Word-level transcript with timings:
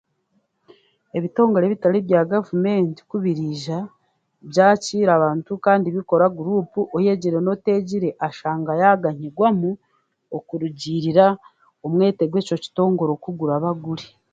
Ebitongore 1.17 1.65
bitari 1.73 1.99
bya 2.07 2.21
gavumenti 2.31 3.01
ku 3.09 3.15
biriija, 3.23 3.77
byakiira 4.49 5.13
bantu 5.23 5.51
kandi 5.65 5.87
bikora 5.97 6.25
guruupu, 6.37 6.79
oyegire 6.97 7.37
n'oteegire 7.41 8.09
ashangwa 8.27 8.71
yaaganyirwamu 8.81 9.69
okuruugiirira 10.37 11.25
omweto 11.85 12.23
gw'ekyo 12.31 12.55
kitongore 12.63 13.11
oku 13.13 13.29
guraba 13.39 13.69
guri. 13.83 14.05